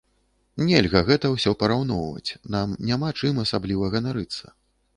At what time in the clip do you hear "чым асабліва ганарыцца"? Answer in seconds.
3.21-4.45